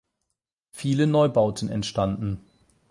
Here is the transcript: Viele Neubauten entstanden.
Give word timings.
Viele 0.71 1.05
Neubauten 1.05 1.69
entstanden. 1.69 2.43